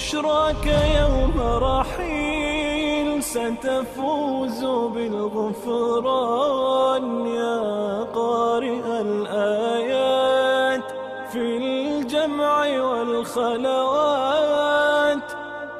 [0.00, 0.66] بشراك
[1.00, 1.36] يوم
[1.68, 4.60] رحيل ستفوز
[4.94, 7.60] بالغفران يا
[8.18, 10.86] قارئ الآيات
[11.32, 12.56] في الجمع
[12.88, 14.06] والخلوات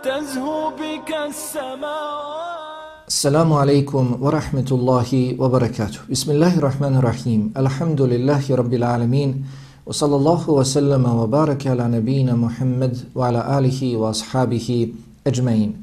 [0.04, 3.08] تزهو بك السماوات.
[3.08, 5.98] السلام عليكم ورحمة الله وبركاته.
[6.10, 7.52] بسم الله الرحمن الرحيم.
[7.56, 9.44] الحمد لله رب العالمين.
[9.90, 14.94] Wa sallallahu wa sallama wa baraka ala nabina Muhammad wa ala alihi wa ashabihi
[15.26, 15.74] ajmain.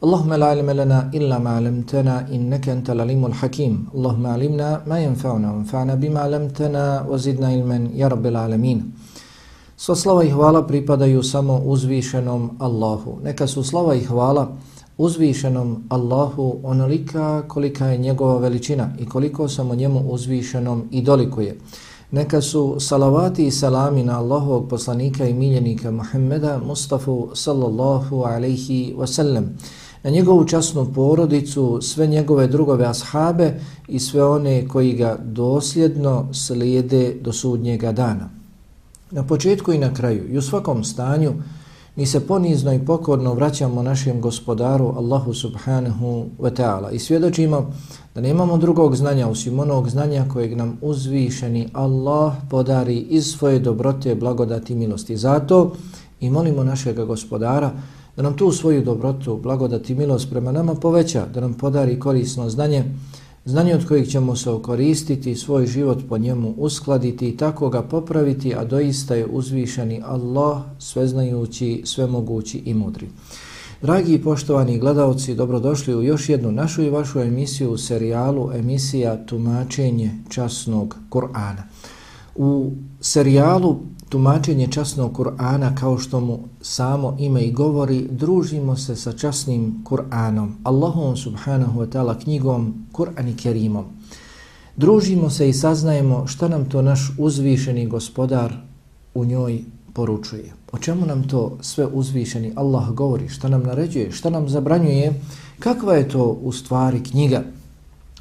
[0.00, 3.92] Allahumma la ilma lana illa ma 'allamtana innaka antal alimul hakim.
[3.92, 8.80] Allahumma 'allimna ma yanfa'una wanfa'na bima 'allamtana wa zidna ilman ya rabbal alamin.
[9.76, 13.20] Sva slava i hvala pripadaju samo uzvišenom Allahu.
[13.28, 14.56] Neka su slava i hvala
[14.96, 21.56] uzvišenom Allahu onolika kolika je njegova veličina i koliko samo njemu uzvišenom i dolikuje.
[22.12, 29.44] Neka su salavati i salami na Allahovog poslanika i miljenika Muhammeda Mustafa sallallahu alaihi wasallam,
[30.02, 37.14] na njegovu časnu porodicu, sve njegove drugove ashabe i sve one koji ga dosljedno slijede
[37.20, 38.30] do sudnjega dana.
[39.10, 41.32] Na početku i na kraju i u svakom stanju
[41.96, 47.72] mi se ponizno i pokorno vraćamo našem gospodaru Allahu subhanahu wa ta'ala i svjedočimo
[48.14, 54.14] da nemamo drugog znanja osim onog znanja kojeg nam uzvišeni Allah podari iz svoje dobrote,
[54.14, 55.16] blagodati i milosti.
[55.16, 55.72] Zato
[56.20, 57.70] i molimo našeg gospodara
[58.16, 62.50] da nam tu svoju dobrotu, blagodati i milost prema nama poveća, da nam podari korisno
[62.50, 62.84] znanje,
[63.44, 68.54] znanje od kojih ćemo se okoristiti, svoj život po njemu uskladiti i tako ga popraviti,
[68.54, 73.08] a doista je uzvišeni Allah, sveznajući, svemogući i mudri.
[73.82, 79.26] Dragi i poštovani gledalci, dobrodošli u još jednu našu i vašu emisiju u serijalu emisija
[79.26, 81.62] Tumačenje časnog Kur'ana.
[82.36, 83.76] U serijalu
[84.10, 90.48] tumačenje časnog Kur'ana kao što mu samo ime i govori, družimo se sa časnim Kur'anom,
[90.64, 93.84] Allahom subhanahu wa ta'ala knjigom Kur'an i Kerimom.
[94.76, 98.54] Družimo se i saznajemo šta nam to naš uzvišeni gospodar
[99.14, 99.62] u njoj
[99.92, 100.52] poručuje.
[100.72, 105.20] O čemu nam to sve uzvišeni Allah govori, šta nam naređuje, šta nam zabranjuje,
[105.58, 107.42] kakva je to u stvari knjiga?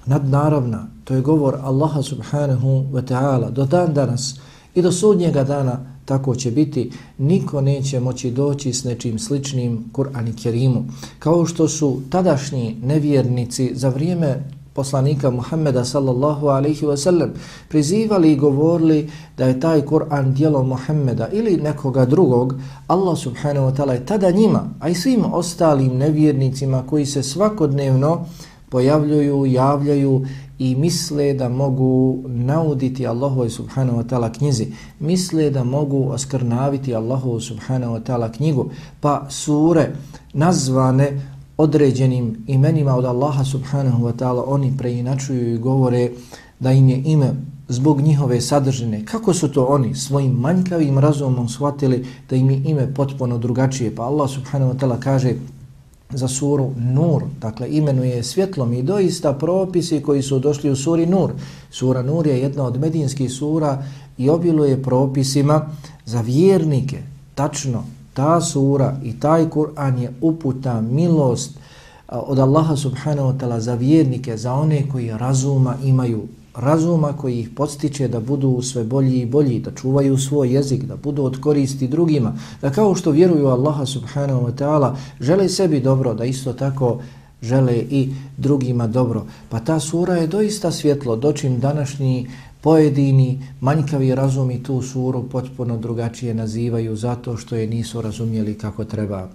[0.06, 3.50] Nadnaravna, to je govor Allaha subhanahu wa ta'ala.
[3.52, 4.40] Do dan danas,
[4.76, 10.30] I do sudnjega dana tako će biti, niko neće moći doći s nečim sličnim Kur'an
[10.30, 10.86] i Kerimu.
[11.20, 14.44] Kao što su tadašnji nevjernici za vrijeme
[14.74, 17.30] poslanika Muhammeda sallallahu alaihi wa sallam
[17.70, 22.56] prizivali i govorili da je taj Kur'an dijelo Muhammeda ili nekoga drugog,
[22.88, 28.26] Allah subhanahu wa ta'ala je tada njima, a i svim ostalim nevjernicima koji se svakodnevno
[28.70, 30.26] pojavljuju, javljaju
[30.60, 34.68] i misle da mogu nauditi Allahu subhanahu wa ta'ala knjizi,
[35.00, 38.70] misle da mogu oskrnaviti Allahu subhanahu wa ta'ala knjigu,
[39.00, 39.92] pa sure
[40.34, 41.22] nazvane
[41.58, 46.10] određenim imenima od Allaha subhanahu wa ta'ala oni preinačuju i govore
[46.60, 47.34] da im je ime
[47.68, 49.06] zbog njihove sadržine.
[49.06, 53.96] Kako su to oni svojim manjkavim razumom shvatili da im je ime potpuno drugačije?
[53.96, 55.34] Pa Allah subhanahu wa ta'ala kaže
[56.10, 61.32] za suru Nur, dakle imenuje svjetlom i doista propisi koji su došli u suri Nur.
[61.72, 63.84] Sura Nur je jedna od medinskih sura
[64.18, 65.66] i obiluje propisima
[66.06, 66.98] za vjernike.
[67.36, 67.84] Tačno,
[68.14, 71.52] ta sura i taj Kur'an je uputa, milost
[72.08, 76.28] od Allaha subhanahu wa ta'ala za vjernike, za one koji razuma imaju,
[76.60, 80.96] razuma koji ih podstiče da budu sve bolji i bolji, da čuvaju svoj jezik, da
[80.96, 86.14] budu od koristi drugima, da kao što vjeruju Allaha subhanahu wa ta'ala, žele sebi dobro,
[86.14, 87.00] da isto tako
[87.42, 89.26] žele i drugima dobro.
[89.50, 92.28] Pa ta sura je doista svjetlo, dočim današnji
[92.62, 99.30] pojedini manjkavi razumi tu suru potpuno drugačije nazivaju zato što je nisu razumjeli kako treba.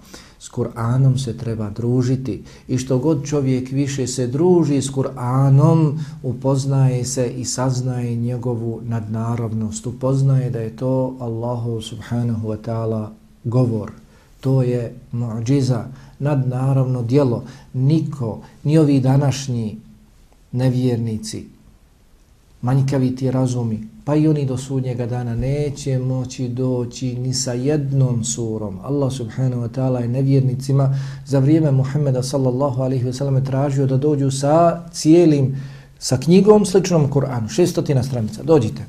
[0.45, 7.05] S Kur'anom se treba družiti i što god čovjek više se druži s Kur'anom, upoznaje
[7.05, 13.07] se i saznaje njegovu nadnarodnost, upoznaje da je to Allahu subhanahu wa ta'ala
[13.43, 13.91] govor.
[14.41, 15.85] To je muđiza,
[16.19, 17.43] nadnaravno dijelo.
[17.73, 19.77] Niko, ni ovi današnji
[20.51, 21.45] nevjernici,
[22.61, 28.23] manjkavi ti razumi, pa i oni do sudnjega dana neće moći doći ni sa jednom
[28.23, 28.79] surom.
[28.83, 33.97] Allah subhanahu wa ta'ala je nevjernicima za vrijeme Muhammeda sallallahu alaihi wa sallam tražio da
[33.97, 35.57] dođu sa cijelim,
[35.99, 38.85] sa knjigom sličnom Kur'anu, šestotina stranica, dođite.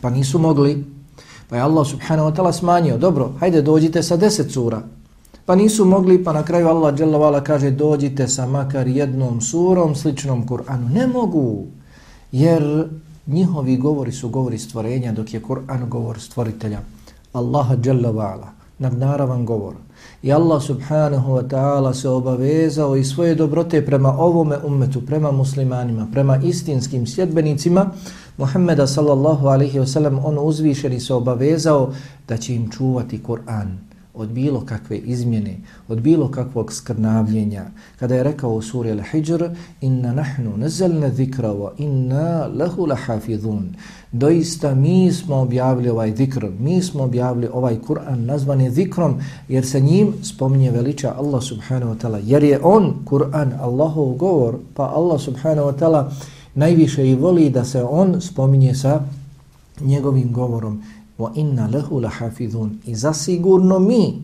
[0.00, 0.84] Pa nisu mogli,
[1.48, 4.82] pa je Allah subhanahu wa ta'ala smanjio, dobro, hajde dođite sa deset sura.
[5.46, 10.46] Pa nisu mogli, pa na kraju Allah dželavala kaže dođite sa makar jednom surom sličnom
[10.48, 10.92] Kur'anu.
[10.94, 11.66] Ne mogu,
[12.32, 12.88] jer
[13.28, 16.80] njihovi govori su govori stvorenja, dok je Kur'an govor stvoritelja.
[17.32, 18.48] Allaha Jalla wa'ala,
[18.78, 19.74] nadnaravan govor.
[20.22, 26.06] I Allah subhanahu wa ta'ala se obavezao i svoje dobrote prema ovome ummetu, prema muslimanima,
[26.12, 27.90] prema istinskim sljedbenicima,
[28.36, 31.92] Muhammeda sallallahu alaihi wa sallam, on uzvišeni se obavezao
[32.28, 33.87] da će im čuvati Kur'an
[34.18, 35.56] od bilo kakve izmjene,
[35.88, 37.64] od bilo kakvog skrnavljenja.
[37.98, 39.50] Kada je rekao u suri Al-Hijr,
[39.80, 43.74] inna nahnu nazalna zikra wa inna lahu lahafidhun.
[44.12, 49.14] Doista mi smo objavili ovaj zikr, mi smo objavili ovaj Kur'an nazvani zikrom,
[49.48, 52.20] jer se njim spominje veliča Allah subhanahu wa ta'ala.
[52.24, 56.10] Jer je on, Kur'an, Allahov govor, pa Allah subhanahu wa ta'ala
[56.54, 59.00] najviše i voli da se on spominje sa
[59.80, 60.82] njegovim govorom
[61.18, 64.22] wa inna lahu lahafizun i zasigurno mi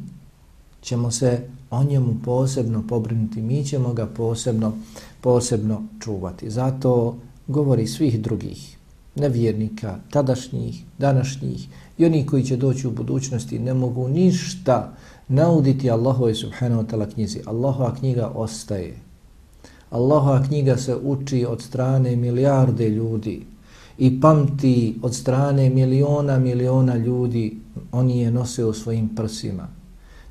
[0.83, 4.73] ćemo se o njemu posebno pobrinuti, mi ćemo ga posebno
[5.21, 6.51] posebno čuvati.
[6.51, 8.77] Zato govori svih drugih
[9.15, 11.69] nevjernika, tadašnjih, današnjih
[11.99, 14.93] i oni koji će doći u budućnosti ne mogu ništa
[15.29, 17.41] nauditi Allahove subhanahu wa ta'ala knjizi.
[17.47, 18.97] Allahova knjiga ostaje.
[19.91, 23.47] Allahova knjiga se uči od strane milijarde ljudi
[23.99, 27.57] i pamti od strane miliona, miliona ljudi,
[27.93, 29.69] oni je nose u svojim prsima.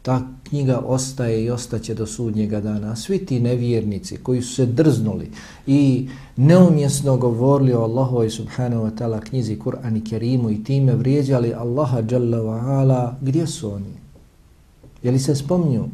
[0.02, 2.96] Ta knjiga ostaje i ostaće do sudnjega dana.
[2.96, 5.32] Svi ti nevjernici koji su se drznuli
[5.68, 11.54] i neumjesno govorili o Allahu subhanahu wa ta'ala knjizi Kur'an i Kerimu i time vrijeđali
[11.54, 13.94] Allaha jalla wa ala, gdje su oni?
[15.04, 15.86] Je li se spomnju?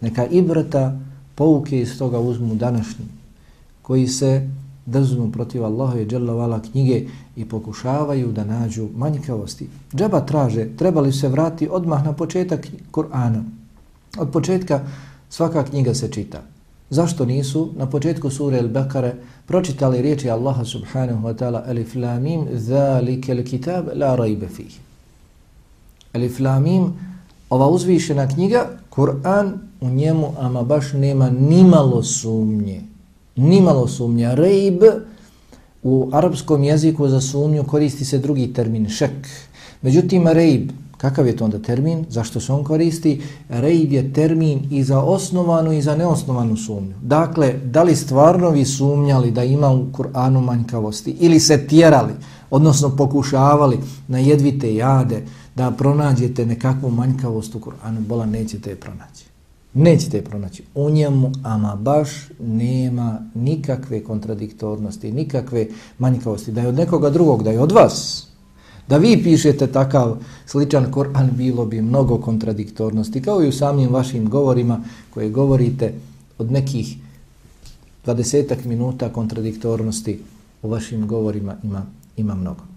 [0.00, 1.00] Neka ibrata
[1.34, 3.04] pouke iz toga uzmu današnji
[3.82, 4.48] koji se
[4.86, 7.06] drznu protiv Allaha i Jalla knjige
[7.36, 9.68] i pokušavaju da nađu manjkavosti.
[9.94, 13.42] Džaba traže, trebali se vrati odmah na početak Kur'ana.
[14.18, 14.80] Od početka
[15.30, 16.42] svaka knjiga se čita.
[16.90, 19.12] Zašto nisu na početku sure Al-Bakare
[19.46, 24.78] pročitali riječi Allaha subhanahu wa ta'ala Alif lamim zalike l-kitab la rajbe fih.
[26.12, 26.92] Alif lamim
[27.50, 32.91] ova uzvišena knjiga Kur'an u njemu ama baš nema nimalo sumnje
[33.36, 34.34] nimalo sumnja.
[34.34, 34.82] Rejb
[35.82, 39.28] u arapskom jeziku za sumnju koristi se drugi termin, šek.
[39.82, 42.06] Međutim, rejb, kakav je to onda termin?
[42.08, 43.22] Zašto se on koristi?
[43.48, 46.94] Rejb je termin i za osnovanu i za neosnovanu sumnju.
[47.02, 52.12] Dakle, da li stvarno vi sumnjali da ima u Kur'anu manjkavosti ili se tjerali,
[52.50, 55.22] odnosno pokušavali na jedvite jade
[55.56, 59.31] da pronađete nekakvu manjkavost u Kur'anu, bola nećete je pronaći
[59.74, 60.62] nećete je pronaći.
[60.74, 62.10] U njemu, ama baš,
[62.40, 65.66] nema nikakve kontradiktornosti, nikakve
[65.98, 66.52] manjkavosti.
[66.52, 68.26] Da je od nekoga drugog, da je od vas,
[68.88, 74.28] da vi pišete takav sličan Koran, bilo bi mnogo kontradiktornosti, kao i u samim vašim
[74.28, 74.80] govorima
[75.10, 75.92] koje govorite
[76.38, 76.96] od nekih
[78.04, 80.20] dvadesetak minuta kontradiktornosti
[80.62, 82.71] u vašim govorima ima, ima mnogo.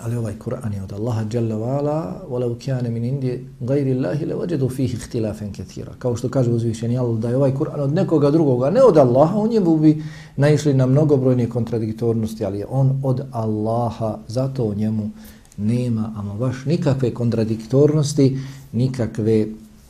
[0.00, 4.34] Ali ovaj Kur'an je od Allaha Jalla wa'ala walau kana min indi gajri Allahi le
[4.34, 5.92] vajedu fihi ihtilafen kathira.
[5.98, 9.38] Kao što kaže uzvišeni Allah da je ovaj Kur'an od nekoga drugoga, ne od Allaha,
[9.38, 10.02] u njemu bi
[10.36, 15.10] naišli na mnogobrojne kontradiktornosti, ali je on od Allaha, zato u njemu
[15.56, 18.38] nema ama baš nikakve kontradiktornosti,
[18.72, 19.46] nikakve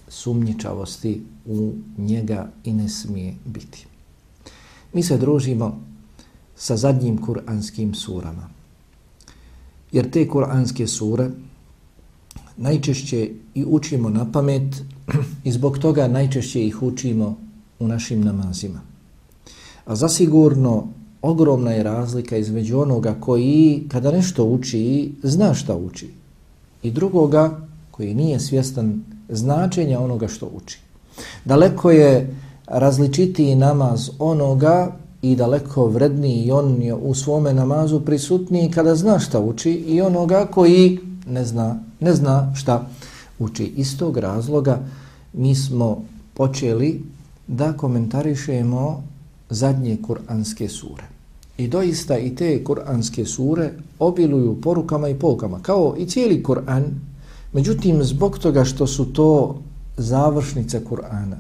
[0.09, 3.87] sumnjičavosti u njega i ne smije biti.
[4.93, 5.81] Mi se družimo
[6.57, 8.49] sa zadnjim kuranskim surama.
[9.95, 11.31] Jer te kuranske sure
[12.57, 14.83] najčešće i učimo na pamet
[15.45, 17.37] i zbog toga najčešće ih učimo
[17.79, 18.81] u našim namazima.
[19.87, 20.89] A zasigurno
[21.23, 26.09] ogromna je razlika između onoga koji kada nešto uči zna šta uči
[26.83, 27.61] i drugoga
[27.91, 30.79] koji nije svjestan značenja onoga što uči.
[31.45, 32.37] Daleko je
[32.67, 39.19] različitiji namaz onoga i daleko vredniji i on je u svome namazu prisutniji kada zna
[39.19, 42.87] šta uči i onoga koji ne zna, ne zna šta
[43.39, 43.65] uči.
[43.65, 44.79] Iz tog razloga
[45.33, 46.05] mi smo
[46.35, 47.03] počeli
[47.47, 49.03] da komentarišemo
[49.51, 51.05] zadnje kuranske sure.
[51.59, 56.85] I doista i te kuranske sure obiluju porukama i poukama, kao i cijeli Kur'an.
[57.53, 59.59] Međutim, zbog toga što su to
[59.97, 61.37] završnice Kur'ana,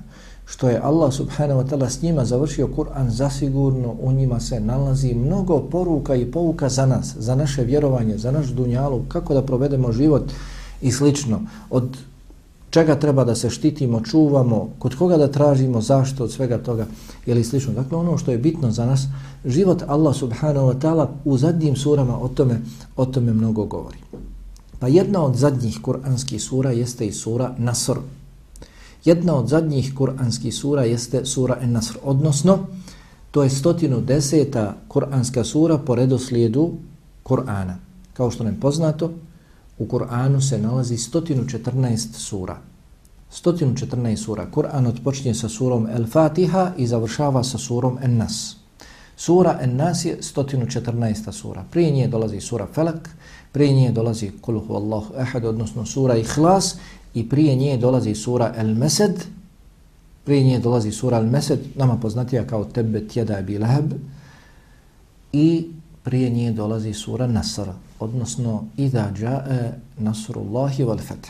[0.46, 5.14] što je Allah subhanahu wa ta'ala s njima završio Kur'an, zasigurno u njima se nalazi
[5.14, 9.92] mnogo poruka i pouka za nas, za naše vjerovanje, za naš dunjalu, kako da provedemo
[9.92, 10.32] život
[10.82, 11.40] i slično.
[11.70, 11.96] Od
[12.70, 16.86] čega treba da se štitimo, čuvamo, kod koga da tražimo zašto od svega toga
[17.26, 17.72] ili slično.
[17.72, 19.06] Dakle, ono što je bitno za nas,
[19.44, 22.60] život Allah subhanahu wa ta'ala u zadnjim surama o tome,
[22.96, 23.98] o tome mnogo govori.
[24.78, 27.98] Pa jedna od zadnjih kuranskih sura jeste i sura Nasr.
[29.04, 32.58] Jedna od zadnjih kuranskih sura jeste sura En-Nasr, odnosno
[33.30, 34.72] to je 110.
[34.88, 36.70] kuranska sura po redoslijedu
[37.24, 37.76] Kur'ana.
[38.12, 39.10] Kao što nam poznato,
[39.78, 42.56] u Kur'anu se nalazi 114 sura.
[43.32, 44.46] 114 sura.
[44.50, 48.56] Kur'an odpočinje sa surom El-Fatiha i završava sa surom En-Nas.
[49.16, 51.64] Sura En-Nas je 114 sura.
[51.70, 53.10] Prije nje dolazi sura Felak,
[53.52, 56.76] prije nje dolazi Kul huvallahu Ehad, odnosno sura Ihlas
[57.14, 59.24] i prije nje dolazi sura El-Mesed,
[60.24, 63.92] prije nje dolazi sura El-Mesed, nama poznatija kao Tebe Tjeda Ebi Leheb,
[65.32, 65.68] i
[66.02, 67.68] prije nje dolazi sura Nasr,
[68.00, 71.28] odnosno Ida Đae Nasrullahi wal Fath.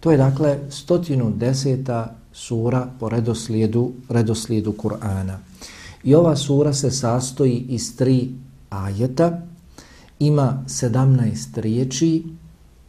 [0.00, 2.06] To je dakle 110.
[2.32, 5.38] sura po redoslijedu, redoslijedu Kur'ana.
[6.04, 8.30] I ova sura se sastoji iz tri
[8.70, 9.42] ajeta,
[10.18, 12.24] ima 17 riječi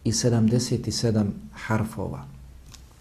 [0.04, 2.26] i 77 harfova.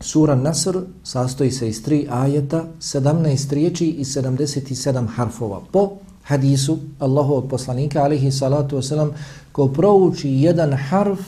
[0.00, 5.60] Sura Nasr sastoji se iz tri ajeta, 17 riječi i 77 harfova.
[5.72, 5.90] Po
[6.24, 9.10] hadisu Allahovog poslanika, alihi salatu wasalam,
[9.52, 11.20] ko prouči jedan harf,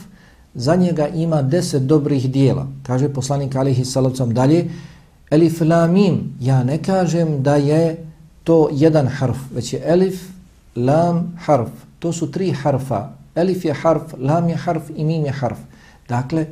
[0.54, 2.66] za njega ima deset dobrih dijela.
[2.82, 4.70] Kaže poslanik alihi salatu wasalam dalje,
[5.32, 8.04] Elif lamim, ja ne kažem da je
[8.44, 10.28] to jedan harf, već je elif,
[10.76, 11.70] lam, harf.
[11.98, 13.08] To su tri harfa.
[13.34, 15.58] Elif je harf, lam je harf i mim je harf.
[16.08, 16.46] Dakle,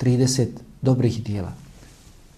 [0.00, 0.46] 30
[0.82, 1.52] dobrih dijela.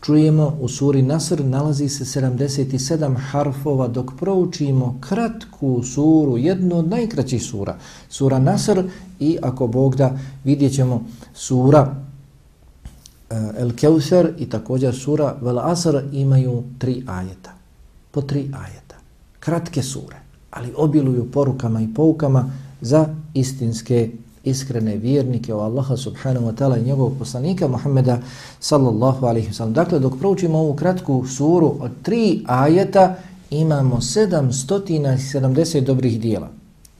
[0.01, 7.43] Čujemo u suri Nasr nalazi se 77 harfova dok proučimo kratku suru, jednu od najkraćih
[7.43, 7.77] sura,
[8.09, 8.83] sura Nasr
[9.19, 11.95] i ako Bog da vidjet ćemo sura
[13.31, 17.53] eh, El Keuser i također sura Vel Asr imaju tri ajeta,
[18.11, 18.97] po tri ajeta,
[19.41, 20.17] kratke sure,
[20.51, 24.11] ali obiluju porukama i poukama za istinske
[24.45, 28.19] iskrene vjernike u Allaha subhanahu wa ta'ala i njegovog poslanika Muhammeda
[28.61, 29.73] sallallahu alaihi wa sallam.
[29.73, 33.17] Dakle, dok proučimo ovu kratku suru od tri ajeta,
[33.51, 36.49] imamo 770 dobrih dijela.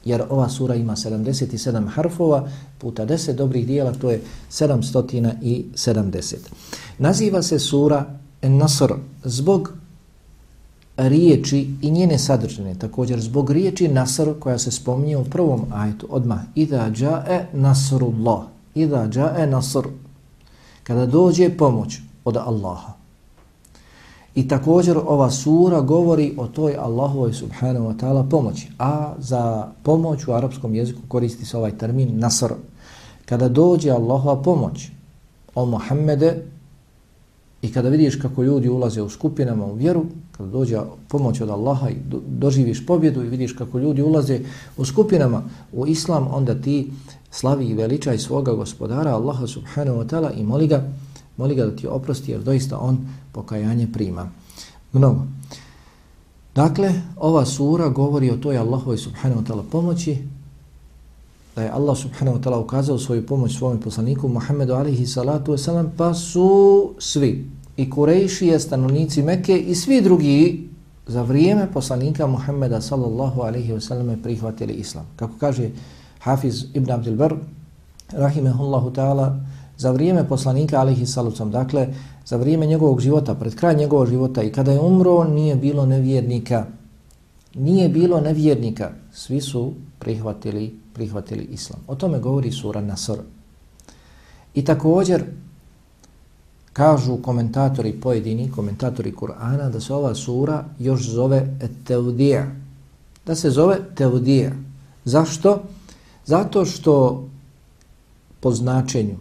[0.05, 4.21] Jer ova sura ima 77 harfova puta 10 dobrih dijela, to je
[4.51, 6.37] 770.
[6.99, 8.05] Naziva se sura
[8.43, 8.93] Nasr
[9.25, 9.73] zbog
[11.09, 16.39] riječi i njene sadržene, također zbog riječi Nasr koja se spominje u prvom ajetu, odmah,
[16.55, 18.43] Ida džae Nasrullah,
[18.75, 19.87] Ida džae Nasr,
[20.83, 22.93] kada dođe pomoć od Allaha.
[24.35, 30.27] I također ova sura govori o toj Allahovoj subhanahu wa ta'ala pomoći, a za pomoć
[30.27, 32.53] u arapskom jeziku koristi se ovaj termin Nasr.
[33.25, 34.89] Kada dođe Allahova pomoć,
[35.55, 36.45] o Muhammede,
[37.63, 41.91] I kada vidiš kako ljudi ulaze u skupinama u vjeru, kada dođe pomoć od Allaha
[41.91, 41.97] i
[42.29, 44.41] doživiš pobjedu i vidiš kako ljudi ulaze
[44.77, 46.91] u skupinama u islam, onda ti
[47.31, 50.89] slavi i veličaj svoga gospodara Allaha subhanahu wa ta'ala i moli ga,
[51.37, 52.99] moli ga da ti oprosti jer doista on
[53.33, 54.31] pokajanje prima.
[54.93, 55.21] Mnogo.
[56.55, 60.19] Dakle, ova sura govori o toj Allahovoj subhanahu wa ta'ala pomoći,
[61.57, 65.89] da je Allah subhanahu wa ta'ala ukazao svoju pomoć svom poslaniku Muhammedu alihi salatu wasalam,
[65.97, 70.69] pa su svi, i Kurejšije, stanovnici Mekke i svi drugi
[71.07, 75.07] za vrijeme poslanika Muhammeda sallallahu alaihi wasallam prihvatili islam.
[75.17, 75.71] Kako kaže
[76.19, 77.35] Hafiz ibn Abdul Bar,
[78.13, 79.41] rahimehullahu ta'ala,
[79.77, 81.89] za vrijeme poslanika alaihi sallam, dakle,
[82.27, 86.67] za vrijeme njegovog života, pred kraj njegovog života i kada je umro, nije bilo nevjernika.
[87.55, 88.91] Nije bilo nevjernika.
[89.13, 91.81] Svi su prihvatili prihvatili islam.
[91.87, 93.19] O tome govori sura Nasr.
[94.55, 95.25] I također
[96.73, 102.47] kažu komentatori, pojedini komentatori Kur'ana da se ova sura još zove Teudija.
[103.27, 104.53] Da se zove Teudija.
[105.05, 105.63] Zašto?
[106.27, 107.25] Zato što
[108.41, 109.17] po značenju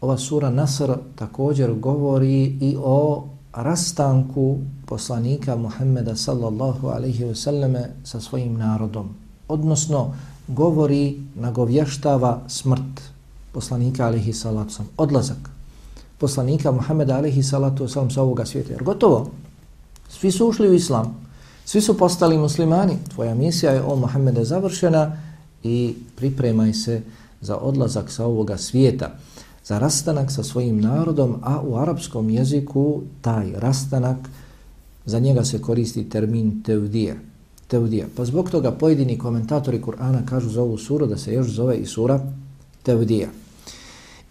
[0.00, 8.20] ova sura Nasr također govori i o rastanku poslanika Muhammeda sallallahu alaihi ve selleme sa
[8.20, 9.08] svojim narodom.
[9.48, 10.14] Odnosno,
[10.48, 13.00] govori, nagovještava smrt
[13.52, 15.50] poslanika alihi salacom, odlazak.
[16.18, 18.72] poslanika Muhammeda alihi salatu sam sa ovoga svijeta.
[18.72, 19.30] Jer gotovo,
[20.08, 21.16] svi su ušli u islam,
[21.64, 25.16] svi su postali muslimani, tvoja misija je o Muhammede završena
[25.62, 27.02] i pripremaj se
[27.40, 29.10] za odlazak sa ovoga svijeta,
[29.64, 34.16] za rastanak sa svojim narodom, a u arapskom jeziku taj rastanak,
[35.04, 37.14] za njega se koristi termin tevdija.
[37.68, 38.06] Tevdija.
[38.16, 41.86] Pa zbog toga pojedini komentatori Kur'ana kažu za ovu suru da se još zove i
[41.86, 42.20] sura
[42.82, 43.28] Tevdija.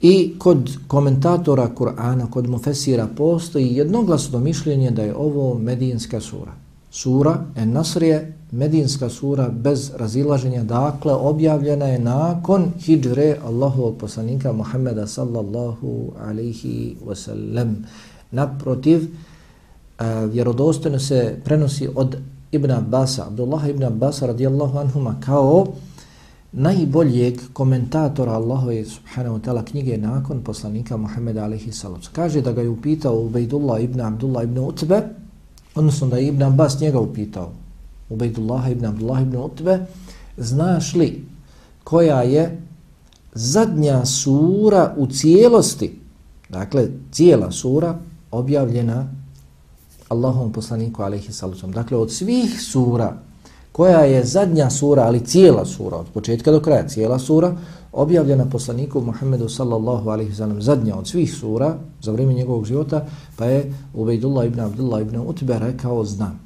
[0.02, 6.52] I kod komentatora Kur'ana, kod mufesira, postoji jednoglasno mišljenje da je ovo medijinska sura.
[6.92, 14.52] Sura En Nasr je medijinska sura bez razilaženja, dakle objavljena je nakon hijre Allahovog poslanika
[14.54, 17.74] Muhammeda sallallahu alaihi wasallam.
[18.32, 22.18] Naprotiv, eh, vjerodostojno se prenosi od
[22.52, 25.68] Ibn Abbasa, Abdullah ibn Abbasa radijallahu anhuma kao
[26.52, 32.02] najboljeg komentatora Allahove subhanahu wa ta'ala knjige nakon poslanika Muhammeda alaihi sallam.
[32.14, 35.02] Kaže da ga je upitao Ubejdullah ibn Abdullah ibn Utbe,
[35.76, 37.52] odnosno da je Ibn Abbas njega upitao,
[38.10, 39.86] Ubejdullah ibn Abdullah ibn Utbe,
[40.38, 41.26] znaš li
[41.84, 42.62] koja je
[43.34, 46.00] zadnja sura u cijelosti,
[46.50, 48.00] dakle cijela sura
[48.32, 49.08] objavljena
[50.10, 51.72] Allahom poslaniku alaihi sallam.
[51.72, 53.18] Dakle od svih sura
[53.72, 57.56] koja je zadnja sura, ali cijela sura, od početka do kraja, cijela sura,
[57.92, 63.46] objavljena poslaniku Muhammedu sallallahu alaihi sallam, zadnja od svih sura za vrijeme njegovog života, pa
[63.46, 66.40] je Ubejdullah ibn Abdullah ibn Utbe rekao znam.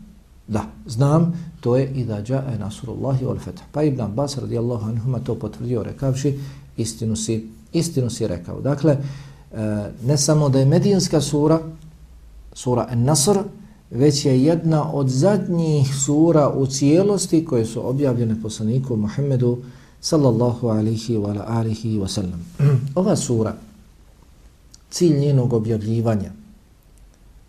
[0.48, 3.64] Da, znam, to je i da jae nasurullahi wal fetah.
[3.72, 6.40] Pa Ibn Abbas radijallahu anhuma to potvrdio rekavši,
[6.78, 8.62] istinu si, istinu si rekao.
[8.62, 11.60] Dakle, e, ne samo da je medijinska sura,
[12.54, 13.38] sura An-Nasr,
[13.92, 19.58] već je jedna od zadnjih sura u cijelosti koje su objavljene poslaniku Muhammedu
[20.02, 22.46] sallallahu alihi wa alihi wa sallam.
[22.96, 23.56] Ova sura,
[24.90, 26.32] cilj njenog objavljivanja,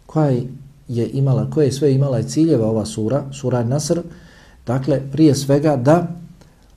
[0.06, 0.40] koja
[0.88, 4.00] je imala, koje je sve imala i ciljeva ova sura, sura Nasr,
[4.66, 6.08] dakle, prije svega da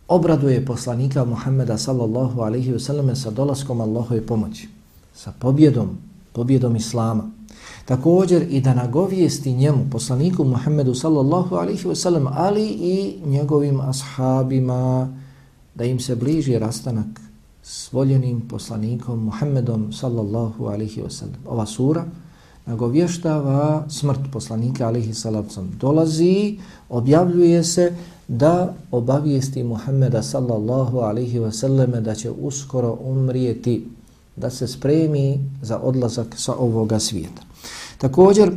[0.08, 4.70] obraduje poslanika Muhammeda sallallahu alihi wa sallam sa dolaskom Allahove pomoći,
[5.16, 5.98] sa pobjedom,
[6.34, 7.32] pobjedom Islama,
[7.86, 15.10] Također i da nagovijesti njemu, poslaniku Muhammedu sallallahu alaihi wasallam, ali i njegovim ashabima,
[15.76, 17.22] da im se bliži rastanak
[17.64, 21.42] s voljenim poslanikom Muhammedom sallallahu alaihi wasallam.
[21.48, 22.06] Ova sura
[22.66, 25.46] nagovještava smrt poslanika alaihi sallam.
[25.80, 26.58] Dolazi,
[26.90, 27.94] objavljuje se
[28.28, 33.88] da obavijesti Muhammeda sallallahu alaihi wasallam da će uskoro umrijeti,
[34.36, 37.45] da se spremi za odlazak sa ovoga svijeta.
[37.98, 38.52] Također,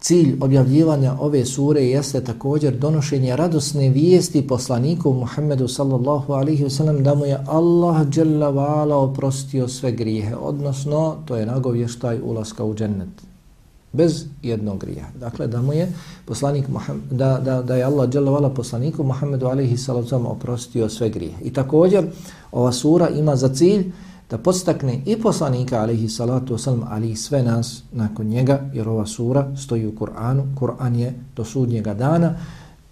[0.00, 7.14] cilj objavljivanja ove sure jeste također donošenje radosne vijesti poslaniku Muhammedu sallallahu alaihi wasallam da
[7.14, 13.30] mu je Allah dželavala vala oprostio sve grijehe, odnosno to je nagovještaj ulaska u džennet
[13.92, 15.06] bez jednog grija.
[15.20, 15.92] Dakle, da mu je
[16.24, 21.08] poslanik Muhammed, da, da, da je Allah dželavala vala poslaniku Muhammedu alaihi sallam oprostio sve
[21.08, 21.44] grijehe.
[21.44, 22.06] I također,
[22.52, 23.92] ova sura ima za cilj
[24.30, 29.06] da postakne i poslanika alaihi salatu wasalam, ali i sve nas nakon njega, jer ova
[29.06, 32.34] sura stoji u Kur'anu, Kur'an je do sudnjega dana,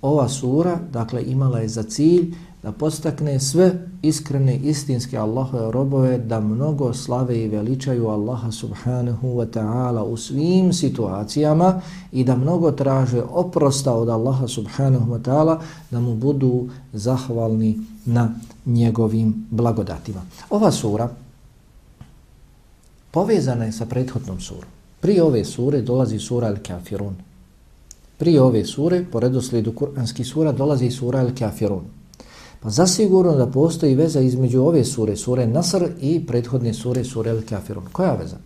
[0.02, 6.40] ova sura, dakle, imala je za cilj da postakne sve iskrene, istinske Allahove robove da
[6.40, 11.80] mnogo slave i veličaju Allaha subhanahu wa ta'ala u svim situacijama
[12.12, 15.58] i da mnogo traže oprosta od Allaha subhanahu wa ta'ala
[15.90, 18.30] da mu budu zahvalni na
[18.66, 20.20] njegovim blagodatima.
[20.50, 21.08] Ova sura,
[23.10, 24.70] povezana je sa prethodnom surom.
[25.00, 27.14] Prije ove sure dolazi sura Al-Kafirun.
[28.18, 31.82] Prije ove sure, po redoslijedu kuranskih sura, dolazi sura Al-Kafirun.
[32.60, 37.84] Pa zasigurno da postoji veza između ove sure, sure Nasr i prethodne sure, sure Al-Kafirun.
[37.92, 38.36] Koja veza?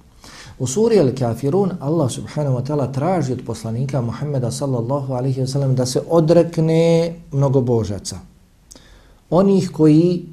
[0.58, 5.74] U suri Al-Kafirun Allah subhanahu wa ta'ala traži od poslanika Muhammeda sallallahu alaihi wa sallam
[5.74, 8.18] da se odrekne mnogobožaca.
[9.30, 10.24] Onih koji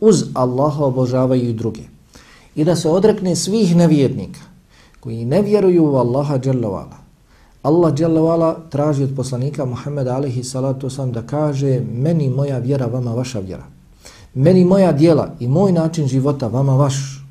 [0.00, 1.97] uz Allaha obožavaju i druge
[2.58, 4.40] i da se odrekne svih nevjernika
[5.00, 6.96] koji ne vjeruju u Allaha dželavala.
[7.62, 13.14] Allah dželavala traži od poslanika Muhammeda alihi salatu sam da kaže meni moja vjera, vama
[13.14, 13.62] vaša vjera.
[14.34, 17.24] Meni moja dijela i moj način života, vama vaš.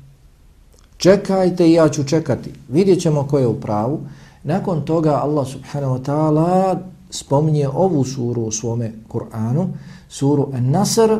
[0.96, 2.52] Čekajte i ja ću čekati.
[2.68, 4.00] Vidjet ćemo ko je u pravu.
[4.44, 6.78] Nakon toga Allah subhanahu wa ta'ala
[7.10, 9.66] spominje ovu suru u svome Kur'anu,
[10.08, 11.18] suru An-Nasr,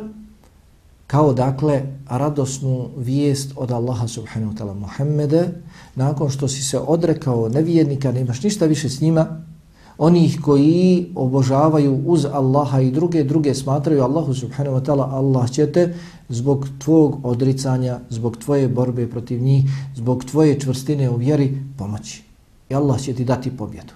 [1.09, 5.49] kao dakle radosnu vijest od Allaha subhanahu wa ta'ala Muhammede,
[5.95, 9.43] nakon što si se odrekao nevjernika, nemaš ništa više s njima,
[9.99, 15.73] onih koji obožavaju uz Allaha i druge, druge smatraju Allahu subhanahu wa ta'ala, Allah će
[15.73, 15.95] te
[16.29, 19.65] zbog tvog odricanja, zbog tvoje borbe protiv njih,
[19.97, 22.23] zbog tvoje čvrstine u vjeri pomoći.
[22.69, 23.93] I Allah će ti dati pobjedu.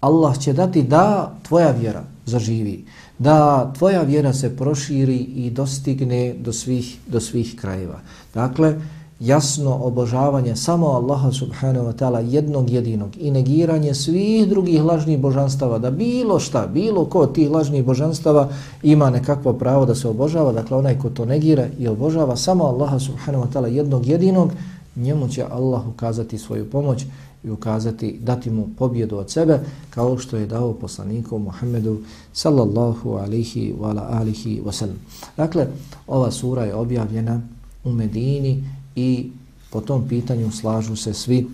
[0.00, 2.84] Allah će dati da tvoja vjera zaživi,
[3.18, 8.00] da tvoja vjera se proširi i dostigne do svih, do svih krajeva.
[8.34, 8.76] Dakle,
[9.20, 15.78] jasno obožavanje samo Allaha subhanahu wa ta'ala jednog jedinog i negiranje svih drugih lažnih božanstava,
[15.78, 18.48] da bilo šta, bilo ko tih lažnih božanstava
[18.82, 22.98] ima nekakvo pravo da se obožava, dakle onaj ko to negira i obožava samo Allaha
[22.98, 24.50] subhanahu wa ta'ala jednog jedinog,
[24.96, 27.04] njemu će Allah ukazati svoju pomoć
[27.46, 33.74] i ukazati, dati mu pobjedu od sebe, kao što je dao poslaniku Muhammedu sallallahu alihi
[33.80, 34.96] wa ala alihi wa sallam.
[35.36, 35.66] Dakle,
[36.06, 37.40] ova sura je objavljena
[37.84, 38.64] u Medini
[38.96, 39.30] i
[39.70, 41.46] po tom pitanju slažu se svi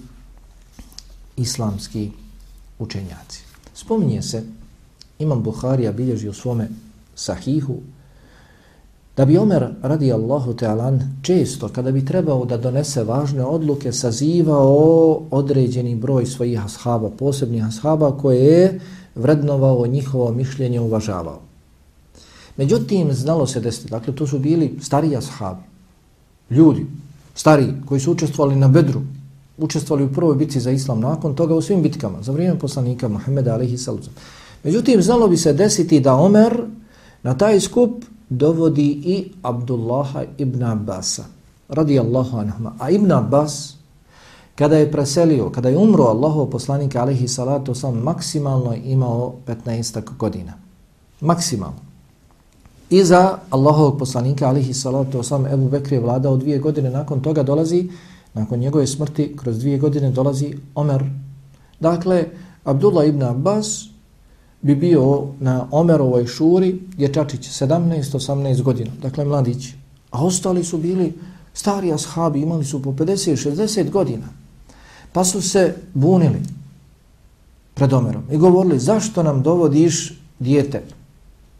[1.36, 2.10] islamski
[2.78, 3.42] učenjaci.
[3.74, 4.44] Spominje se,
[5.18, 6.68] Imam Buharija bilježi u svome
[7.14, 7.80] sahihu,
[9.16, 15.22] da bi Omer radi Allahu Tealan često kada bi trebao da donese važne odluke sazivao
[15.30, 18.80] određeni broj svojih ashaba, posebnih ashaba koje je
[19.14, 21.40] vrednovao njihovo mišljenje uvažavao.
[22.56, 25.62] Međutim, znalo se desiti, dakle to su bili stariji ashabi,
[26.50, 26.86] ljudi,
[27.34, 29.00] stari koji su učestvovali na Bedru,
[29.58, 33.54] učestvovali u prvoj bitci za islam, nakon toga u svim bitkama, za vrijeme poslanika Muhammeda
[33.54, 34.02] alaihi sallam.
[34.64, 36.64] Međutim, znalo bi se desiti da Omer
[37.22, 38.04] na taj skup
[38.38, 41.24] dovodi i Abdullaha ibn Abbasa,
[41.68, 42.74] radijallahu anhuma.
[42.78, 43.76] A ibn Abbas,
[44.54, 50.52] kada je preselio, kada je umro Allahov poslanik, alaihi salatu sam, maksimalno imao 15 godina.
[51.20, 51.92] Maksimalno.
[52.92, 57.88] Iza Allahovog poslanika alihi salatu osam Ebu Bekri je vladao dvije godine, nakon toga dolazi,
[58.34, 61.04] nakon njegove smrti, kroz dvije godine dolazi Omer.
[61.80, 62.24] Dakle,
[62.64, 63.91] Abdullah ibn Abbas
[64.62, 69.68] bi bio na Omerovoj šuri, dječačić 17-18 godina, dakle mladić.
[70.10, 71.12] A ostali su bili
[71.54, 74.26] stari ashabi, imali su po 50-60 godina.
[75.12, 76.42] Pa su se bunili
[77.74, 80.82] pred Omerom i govorili zašto nam dovodiš dijete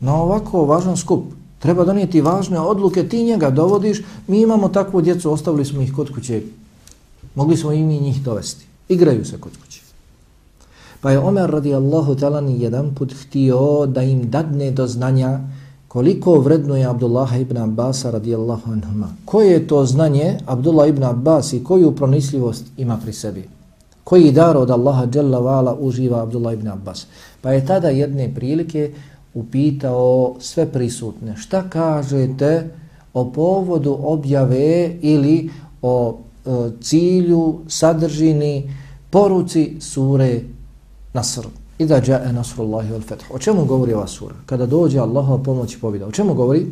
[0.01, 1.25] na ovako važan skup.
[1.59, 6.15] Treba donijeti važne odluke, ti njega dovodiš, mi imamo takvu djecu, ostavili smo ih kod
[6.15, 6.43] kuće,
[7.35, 8.67] mogli smo i mi njih dovesti.
[8.89, 9.72] Igraju se kod kuće.
[11.03, 15.41] Pa je Omer radijallahu talani jedan put htio da im dadne do znanja
[15.89, 19.09] koliko vredno je Abdullah ibn Abbas radijallahu anhuma.
[19.25, 23.49] Koje je to znanje Abdullah ibn Abbas i koju pronisljivost ima pri sebi?
[24.05, 27.07] Koji dar od Allaha jalla vala uživa Abdullah ibn Abbas?
[27.41, 28.93] Pa je tada jedne prilike
[29.35, 32.71] upitao sve prisutne šta kažete
[33.15, 35.51] o povodu objave ili
[35.83, 38.75] o e, cilju, sadržini,
[39.11, 40.41] poruci sure
[41.13, 41.47] Nasr.
[41.79, 43.25] I da jae Nasrullahi wal fath.
[43.31, 44.35] O čemu govori ova sura?
[44.47, 46.07] Kada dođe Allahova pomoć i pobjeda.
[46.07, 46.67] O čemu govori?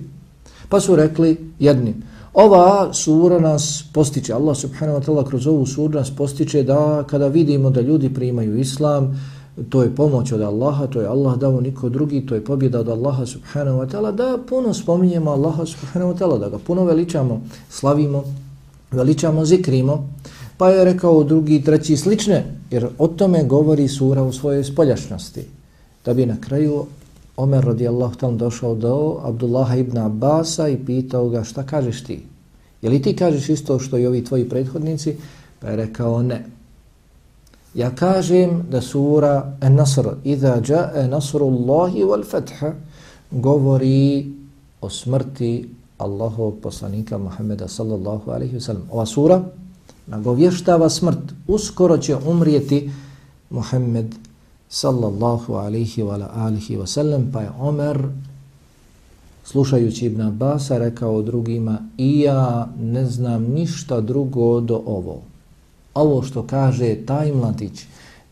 [0.69, 1.95] Pa su rekli jedni,
[2.35, 7.27] Ova sura nas postiče, Allah subhanahu wa ta'ala kroz ovu suru nas postiče da kada
[7.27, 9.21] vidimo da ljudi primaju islam,
[9.69, 12.89] to je pomoć od Allaha, to je Allah dao niko drugi, to je pobjeda od
[12.89, 17.41] Allaha subhanahu wa ta'ala, da puno spominjemo Allaha subhanahu wa ta'ala, da ga puno veličamo,
[17.71, 18.25] slavimo,
[18.91, 20.09] veličamo, zikrimo,
[20.61, 25.45] pa je rekao drugi, treći slične, jer o tome govori sura u svojoj spoljašnosti.
[26.05, 26.87] Da bi na kraju
[27.37, 32.23] Omer radijallahu ta'ala došao do Abdullaha ibn Abbasa i pitao ga šta kažeš ti?
[32.83, 35.17] Je li ti kažeš isto što i ovi tvoji prethodnici?
[35.61, 36.45] Pa je rekao ne.
[37.75, 42.73] Ja kažem da sura An-Nasr, Iza ja'a nasrullahi wal fetha,
[43.31, 44.27] govori
[44.81, 45.69] o smrti
[45.99, 48.85] Allahov poslanika Muhammeda sallallahu alaihi wa sallam.
[48.91, 49.43] Ova sura
[50.07, 51.33] nagovještava smrt.
[51.47, 52.91] Uskoro će umrijeti
[53.51, 54.15] Muhammed
[54.69, 58.09] sallallahu alaihi wa alihi wa sallam, pa je Omer
[59.45, 65.21] slušajući Ibn Abasa, rekao drugima i ja ne znam ništa drugo do ovo
[65.95, 67.85] ovo što kaže taj mladić,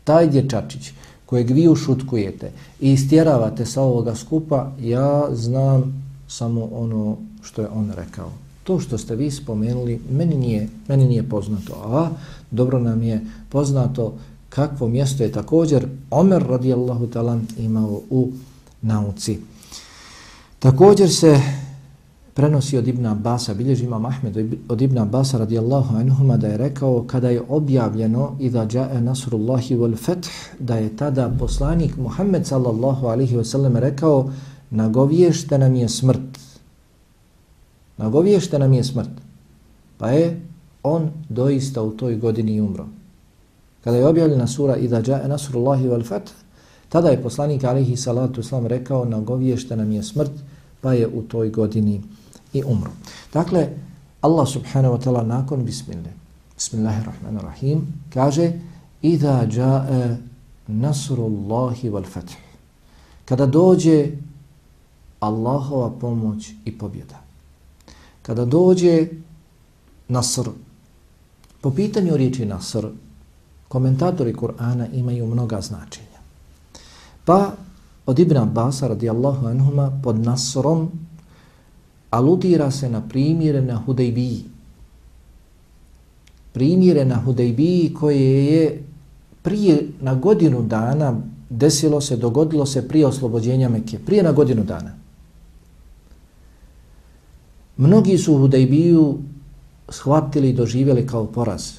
[0.03, 0.91] taj dječačić
[1.25, 7.91] kojeg vi ušutkujete i istjeravate sa ovoga skupa, ja znam samo ono što je on
[7.95, 8.31] rekao.
[8.69, 11.73] To što ste vi spomenuli, meni nije, meni nije poznato.
[11.85, 12.09] A
[12.51, 14.13] dobro nam je poznato
[14.49, 18.31] kakvo mjesto je također Omer radijallahu talan imao u
[18.81, 19.39] nauci.
[20.59, 21.41] Također se
[22.33, 24.37] prenosi od Ibn Abasa, bilježi imam Ahmed
[24.69, 29.75] od Ibn Abasa radijallahu anhuma da je rekao kada je objavljeno i da džae nasrullahi
[29.75, 30.29] wal fath
[30.59, 34.31] da je tada poslanik Muhammed sallallahu alihi wasallam rekao
[34.69, 36.48] nagoviješte nam je smrt.
[37.99, 39.09] Nagoviješte nam je smrt.
[39.97, 40.41] Pa je
[40.83, 42.85] on doista u toj godini umro.
[43.83, 46.31] Kada je objavljena sura Ida jae nasrullahi wal fath
[46.89, 50.31] Tada je poslanik alihi salatu islam rekao nagoviješta nam je smrt
[50.81, 52.01] pa je u toj godini
[52.53, 52.91] i umro.
[53.33, 53.67] Dakle,
[54.21, 56.11] Allah subhanahu wa ta'ala nakon bismillah,
[56.55, 58.51] bismillahirrahmanirrahim, kaže
[59.01, 60.17] Ida jae
[60.67, 62.33] nasrullahi wal fath.
[63.25, 64.07] Kada dođe
[65.19, 67.28] Allahova pomoć i pobjeda.
[68.21, 69.07] Kada dođe
[70.07, 70.49] nasr,
[71.61, 72.87] po pitanju riječi nasr,
[73.67, 76.19] komentatori Kur'ana imaju mnoga značenja.
[77.25, 77.51] Pa
[78.05, 80.91] od Ibn Abbas radijallahu anhuma pod nasrom
[82.09, 84.43] aludira se na primjere na Hudejbiji.
[86.53, 88.83] Primjere na Hudejbiji koje je
[89.41, 93.99] prije na godinu dana desilo se, dogodilo se prije oslobođenja Mekke.
[94.05, 94.91] Prije na godinu dana.
[97.79, 99.17] Mnogi su Hudejbiju
[99.89, 101.71] shvatili i doživjeli kao poraz.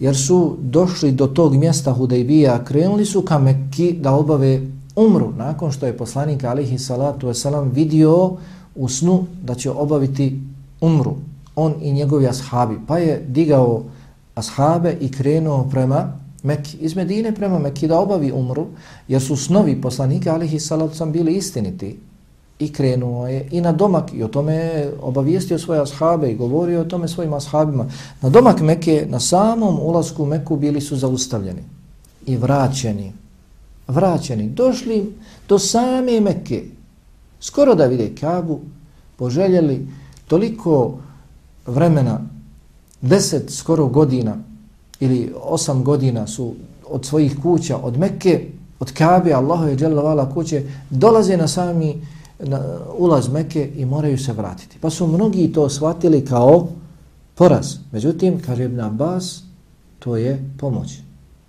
[0.00, 4.60] Jer su došli do tog mjesta Hudejbija, krenuli su ka Mekki da obave
[4.96, 8.36] umru nakon što je poslanik alihi salatu wasalam vidio
[8.74, 10.40] u snu da će obaviti
[10.80, 11.14] umru
[11.56, 13.82] on i njegovi ashabi pa je digao
[14.34, 18.66] ashabe i krenuo prema Mekki, iz Medine prema Mekki da obavi umru
[19.08, 21.98] jer su snovi poslanika alihi salatu wasalam bili istiniti
[22.58, 26.80] i krenuo je i na domak i o tome je obavijestio svoje ashabe i govorio
[26.80, 27.86] o tome svojim ashabima.
[28.22, 31.62] Na domak Mekke na samom ulasku u Mekku bili su zaustavljeni
[32.26, 33.12] i vraćeni
[33.88, 35.12] vraćeni, došli
[35.48, 36.64] do same Mekke,
[37.40, 38.60] skoro da vide Kabu,
[39.16, 39.88] poželjeli
[40.26, 40.98] toliko
[41.66, 42.20] vremena,
[43.00, 44.36] deset skoro godina
[45.00, 46.54] ili osam godina su
[46.88, 48.48] od svojih kuća, od Mekke,
[48.80, 52.06] od Kabe, Allahu je dželavala kuće, dolaze na sami
[52.38, 52.60] na
[52.98, 54.78] ulaz Mekke i moraju se vratiti.
[54.80, 56.68] Pa su mnogi to shvatili kao
[57.34, 57.74] poraz.
[57.92, 59.42] Međutim, kaže Ibn Abbas,
[59.98, 60.98] to je pomoć.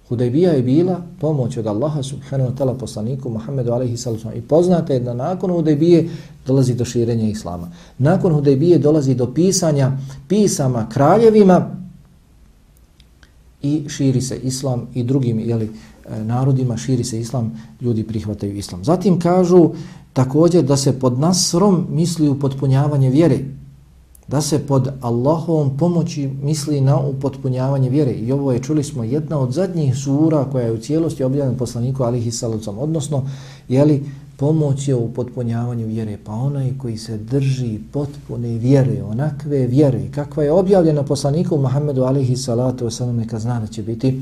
[0.10, 4.34] Hudejbija je bila pomoć od Allaha subhanahu wa ta'ala poslaniku Muhammedu alaihi sallam.
[4.36, 6.10] I poznate je da nakon Hudejbije
[6.47, 7.71] dolazi do širenja Islama.
[7.97, 9.91] Nakon Hudejbije dolazi do pisanja
[10.28, 11.75] pisama kraljevima
[13.62, 15.69] i širi se Islam i drugim jeli,
[16.24, 18.84] narodima širi se Islam, ljudi prihvataju Islam.
[18.84, 19.69] Zatim kažu
[20.13, 23.39] također da se pod nasrom misli u potpunjavanje vjere
[24.30, 28.12] da se pod Allahovom pomoći misli na upotpunjavanje vjere.
[28.12, 32.04] I ovo je, čuli smo, jedna od zadnjih sura koja je u cijelosti objavljena poslaniku
[32.04, 33.30] alihi salucom, Odnosno,
[33.69, 34.04] je li
[34.38, 36.17] pomoć je u potpunjavanju vjere?
[36.24, 42.38] Pa onaj koji se drži potpune vjere, onakve vjere, kakva je objavljena poslaniku Muhammedu alihi
[42.38, 44.22] salatu wasalam, neka zna da će biti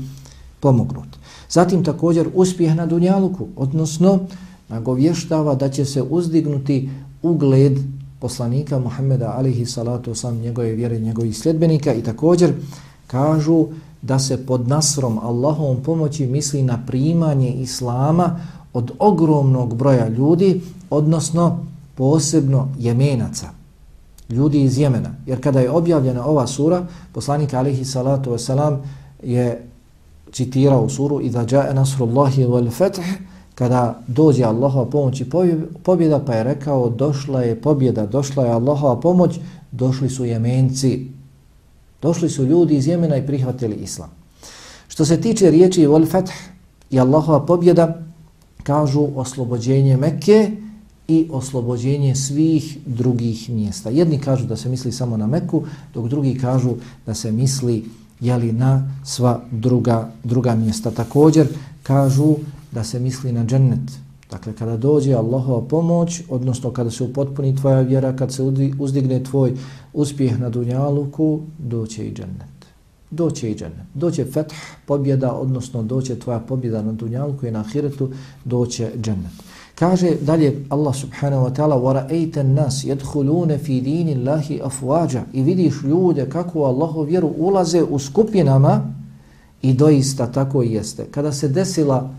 [0.60, 1.08] pomognut.
[1.50, 4.18] Zatim također uspjeh na Dunjaluku, odnosno
[4.68, 6.90] nagovještava da će se uzdignuti
[7.22, 7.78] ugled
[8.20, 12.52] poslanika Muhammeda alihi salatu sam njegove vjere njegovih sljedbenika i također
[13.06, 13.66] kažu
[14.02, 18.40] da se pod nasrom Allahovom pomoći misli na primanje Islama
[18.72, 23.46] od ogromnog broja ljudi, odnosno posebno jemenaca,
[24.30, 25.10] ljudi iz Jemena.
[25.26, 28.76] Jer kada je objavljena ova sura, poslanik alihi salatu wasalam
[29.22, 29.67] je
[30.32, 33.00] citirao suru i da jae nasrullahi wal fath
[33.54, 35.26] kada dođe Allahova pomoć i
[35.82, 39.38] pobjeda, pa je rekao došla je pobjeda, došla je Allahova pomoć,
[39.72, 41.06] došli su jemenci.
[42.02, 44.10] Došli su ljudi iz Jemena i prihvatili islam.
[44.88, 46.32] Što se tiče riječi wal fath
[46.90, 48.02] i Allahova pobjeda,
[48.62, 50.50] kažu oslobođenje Mekke
[51.08, 53.90] i oslobođenje svih drugih mjesta.
[53.90, 55.62] Jedni kažu da se misli samo na Meku,
[55.94, 56.74] dok drugi kažu
[57.06, 57.84] da se misli
[58.20, 60.90] jeli, na sva druga, druga mjesta.
[60.90, 61.46] Također
[61.82, 62.36] kažu
[62.72, 63.90] da se misli na džennet.
[64.30, 68.42] Dakle, kada dođe Allahova pomoć, odnosno kada se upotpuni tvoja vjera, kad se
[68.78, 69.56] uzdigne tvoj
[69.92, 72.58] uspjeh na dunjaluku, doće i džennet.
[73.10, 73.86] Doće i džennet.
[73.94, 74.54] Doće feth,
[74.86, 78.10] pobjeda, odnosno doće tvoja pobjeda na dunjaluku i na ahiretu,
[78.44, 79.47] doće džennet.
[79.77, 85.73] Kaže dalje Allah subhanahu wa ta'ala وَرَأَيْتَ النَّاسِ يَدْخُلُونَ فِي دِينِ اللَّهِ أَفْوَاجًا I vidiš
[85.83, 88.93] ljude kako Allahu vjeru ulaze u skupinama
[89.61, 91.05] i doista tako i jeste.
[91.11, 92.09] Kada se desila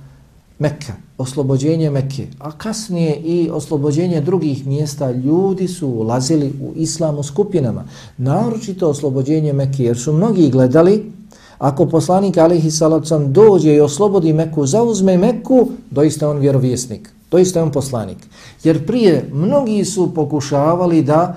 [0.58, 7.84] Mekka, oslobođenje Mekke, a kasnije i oslobođenje drugih mjesta, ljudi su ulazili u islamu skupinama.
[8.18, 11.12] Naročito oslobođenje Mekke, jer su mnogi gledali,
[11.58, 17.71] ako poslanik alihi salacom dođe i oslobodi Mekku, zauzme Mekku, doista on vjerovjesnik, doista on
[17.71, 18.17] poslanik.
[18.63, 21.35] Jer prije mnogi su pokušavali da,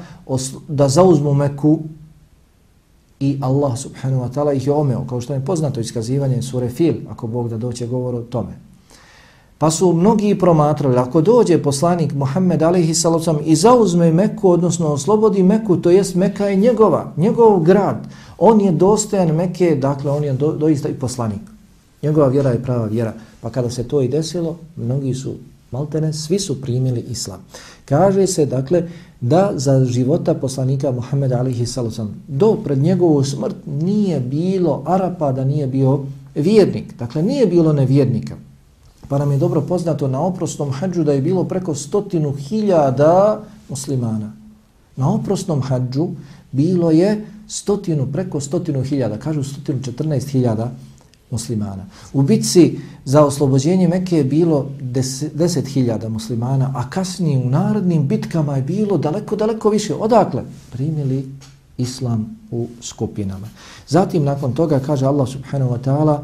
[0.69, 1.79] da zauzmu Meku
[3.21, 6.95] i Allah subhanahu wa ta'ala ih je omeo, kao što je poznato iskazivanje sure Fil,
[7.11, 8.53] ako Bog da doće govor o tome.
[9.59, 15.43] Pa su mnogi promatrali, ako dođe poslanik Muhammed alaihi sallam i zauzme Meku, odnosno oslobodi
[15.43, 18.07] Meku, to jest Meka je njegova, njegov grad.
[18.39, 21.41] On je dostojan Meke, dakle on je do, doista i poslanik.
[22.03, 23.13] Njegova vjera je prava vjera.
[23.41, 25.35] Pa kada se to i desilo, mnogi su,
[25.73, 27.41] maltene, svi su primili islam.
[27.85, 28.89] Kaže se, dakle,
[29.21, 35.45] da za života poslanika Muhammeda alihi sallam do pred njegovu smrt nije bilo Arapa da
[35.45, 36.01] nije bio
[36.35, 36.97] vjernik.
[36.99, 38.37] Dakle, nije bilo nevjernika.
[39.09, 44.33] Pa nam je dobro poznato na oprosnom hađu da je bilo preko stotinu hiljada muslimana.
[44.97, 46.09] Na oprosnom hađu
[46.53, 50.71] bilo je stotinu, preko stotinu hiljada, kažu stotinu četrnaest hiljada
[51.33, 51.87] muslimana.
[52.13, 54.67] U bitci za oslobođenje Mekke je bilo
[55.35, 59.95] deset hiljada muslimana, a kasnije u narodnim bitkama je bilo daleko, daleko više.
[59.95, 60.43] Odakle?
[60.73, 61.25] Primili
[61.79, 63.49] islam u skupinama.
[63.89, 66.19] Zatim nakon toga kaže Allah subhanahu wa ta'ala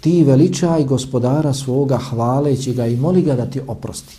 [0.00, 4.16] ti veličaj gospodara svoga hvaleći ga i moli ga da ti oprosti.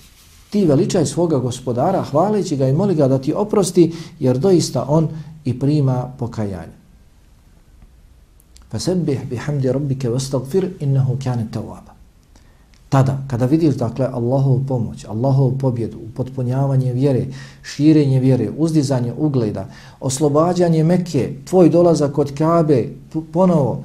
[0.49, 5.09] Ti veličaj svoga gospodara hvaleći ga i moli ga da ti oprosti jer doista on
[5.45, 6.76] i prima pokajanje.
[8.71, 11.97] Fasabbih bihamdi rabbika wastaghfir innahu kana tawwaba.
[12.89, 17.25] Tada, kada vidiš dakle Allahovu pomoć, Allahovu pobjedu, potpunjavanje vjere,
[17.63, 19.67] širenje vjere, uzdizanje ugleda,
[19.99, 22.89] oslobađanje Mekke, tvoj dolazak od Kabe,
[23.33, 23.83] ponovo,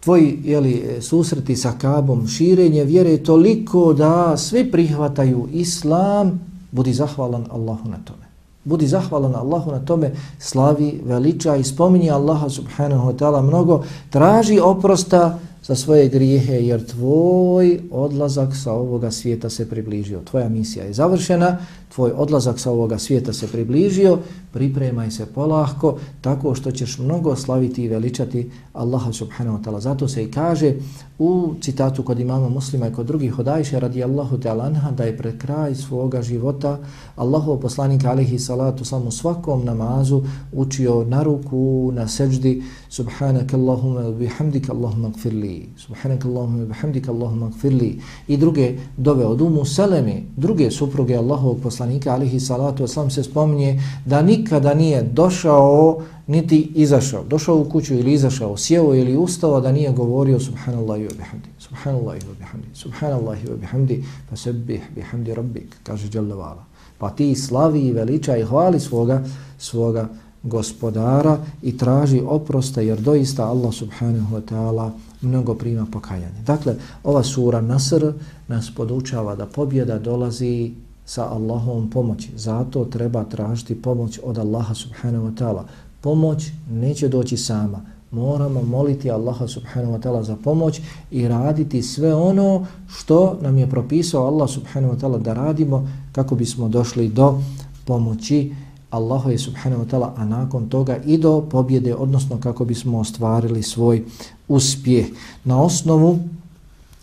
[0.00, 7.88] tvoji jeli, susreti sa Kabom, širenje vjere toliko da svi prihvataju Islam, budi zahvalan Allahu
[7.88, 8.27] na tome.
[8.68, 14.60] Budi zahvalan Allahu na tome, slavi, veliča i spominji Allaha subhanahu wa ta'ala mnogo, traži
[14.60, 20.20] oprosta za svoje grijehe, jer tvoj odlazak sa ovoga svijeta se približio.
[20.20, 21.56] Tvoja misija je završena,
[21.94, 24.18] tvoj odlazak sa ovoga svijeta se približio,
[24.52, 29.80] pripremaj se polahko, tako što ćeš mnogo slaviti i veličati Allaha subhanahu wa ta'ala.
[29.80, 30.74] Zato se i kaže
[31.18, 35.16] u citatu kod imama muslima i kod drugih od Ajše radijallahu ta'ala anha da je
[35.16, 36.78] pred kraj svoga života
[37.16, 40.22] Allahov poslanika alihi salatu sam u svakom namazu
[40.52, 48.00] učio na ruku, na seđdi subhanak Allahumma bihamdik Allahumma gfirli subhanak Allahumma bihamdik Allahumma gfirli
[48.28, 53.82] i druge dove od umu selemi, druge supruge Allahovog poslanika alihi salatu sam se spominje
[54.04, 59.72] da nikada nije došao niti izašao, došao u kuću ili izašao, sjeo ili ustao da
[59.72, 65.76] nije govorio subhanallahi wa bihamdi, subhanallahi wa bihamdi, subhanallahi wa bihamdi, pa sebih bihamdi rabbik,
[65.82, 66.64] kaže Jalla
[66.98, 69.24] Pa ti slavi i veliča i hvali svoga,
[69.58, 70.08] svoga
[70.42, 74.90] gospodara i traži oprosta jer doista Allah subhanahu wa ta'ala
[75.22, 76.42] mnogo prima pokajanje.
[76.46, 78.12] Dakle, ova sura Nasr
[78.48, 80.72] nas podučava da pobjeda dolazi
[81.08, 82.30] sa Allahovom pomoći.
[82.36, 85.62] Zato treba tražiti pomoć od Allaha subhanahu wa ta'ala
[86.00, 87.80] pomoć neće doći sama.
[88.10, 93.70] Moramo moliti Allaha subhanahu wa ta'ala za pomoć i raditi sve ono što nam je
[93.70, 97.40] propisao Allah subhanahu wa ta'ala da radimo kako bismo došli do
[97.84, 98.52] pomoći
[98.90, 103.62] Allaha je subhanahu wa ta'ala, a nakon toga i do pobjede, odnosno kako bismo ostvarili
[103.62, 104.04] svoj
[104.48, 105.06] uspjeh.
[105.44, 106.18] Na osnovu,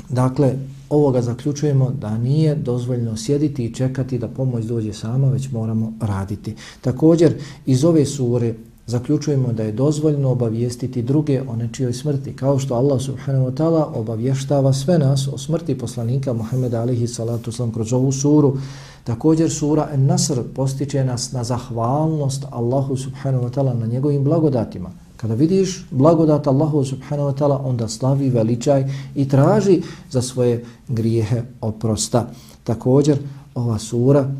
[0.09, 0.55] dakle,
[0.89, 6.55] ovoga zaključujemo da nije dozvoljno sjediti i čekati da pomoć dođe sama, već moramo raditi.
[6.81, 7.33] Također,
[7.65, 8.53] iz ove sure
[8.87, 13.83] zaključujemo da je dozvoljno obavijestiti druge o nečijoj smrti, kao što Allah subhanahu wa ta'ala
[13.93, 18.57] obavještava sve nas o smrti poslanika Muhammeda alihi salatu sam kroz ovu suru.
[19.03, 25.04] Također sura An-Nasr postiče nas na zahvalnost Allahu subhanahu wa ta'ala na njegovim blagodatima.
[25.25, 28.85] Kada vidiš blagodat Allahu subhanahu wa ta'ala, onda slavi veličaj
[29.15, 32.29] i traži za svoje grijehe oprosta.
[32.63, 33.17] Također
[33.55, 34.31] ova sura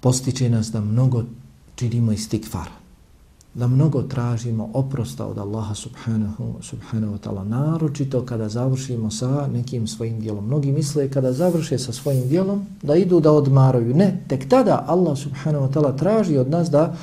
[0.00, 1.22] postiče nas da mnogo
[1.74, 2.66] činimo istikfar,
[3.54, 9.86] da mnogo tražimo oprosta od Allaha subhanahu, subhanahu wa ta'ala, naročito kada završimo sa nekim
[9.86, 10.46] svojim dijelom.
[10.46, 13.94] Mnogi misle kada završe sa svojim dijelom da idu da odmaraju.
[13.94, 16.96] Ne, tek tada Allah subhanahu wa ta'ala traži od nas da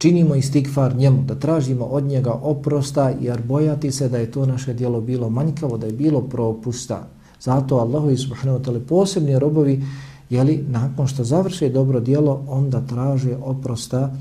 [0.00, 4.74] činimo istikfar njemu, da tražimo od njega oprosta jer bojati se da je to naše
[4.74, 7.08] djelo bilo manjkavo, da je bilo propusta.
[7.40, 9.84] Zato Allahu subhanahu wa ta'ala posebni robovi
[10.30, 14.16] jeli, nakon što završe dobro djelo, onda traže oprosta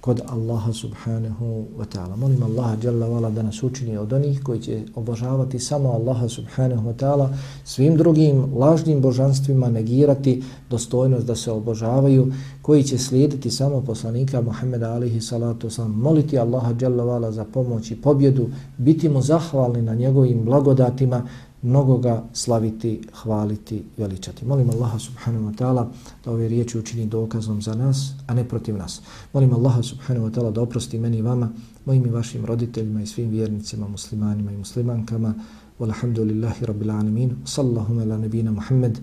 [0.00, 2.16] kod Allaha subhanahu wa ta'ala.
[2.16, 6.88] Molim Allaha jalla vala da nas učini od onih koji će obožavati samo Allaha subhanahu
[6.88, 7.28] wa ta'ala,
[7.64, 12.32] svim drugim lažnim božanstvima negirati dostojnost da se obožavaju,
[12.62, 17.90] koji će slijediti samo poslanika Muhammeda alihi salatu sam, moliti Allaha jalla vala za pomoć
[17.90, 18.48] i pobjedu,
[18.78, 21.22] biti mu zahvalni na njegovim blagodatima,
[21.62, 24.44] mnogo ga slaviti, hvaliti, veličati.
[24.44, 25.90] Molim Allaha subhanahu wa ta'ala
[26.24, 29.00] da ove riječi učini dokazom za nas, a ne protiv nas.
[29.32, 31.50] Molim Allaha subhanahu wa ta'ala da oprosti meni i vama,
[31.84, 35.34] mojim i vašim roditeljima i svim vjernicima, muslimanima i muslimankama.
[35.78, 37.36] Walhamdulillahi rabbil alamin.
[37.44, 38.98] Sallahu ala nabina Muhammed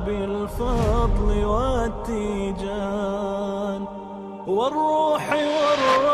[0.06, 2.84] بالفضل والتيجان.
[4.48, 6.13] والروح والريحان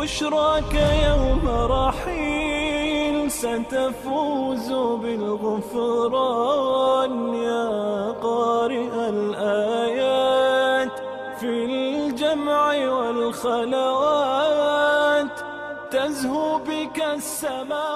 [0.00, 0.74] بشراك
[1.08, 4.72] يوم رحيل ستفوز
[5.02, 6.54] بالغفران
[7.34, 10.92] يا قارئ الآيات
[11.40, 14.20] في الجمع والخلوات
[15.90, 17.89] تزهو بك السماوات